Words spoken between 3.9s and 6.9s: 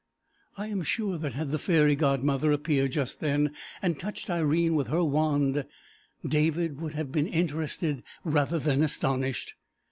touched Irene with her wand, David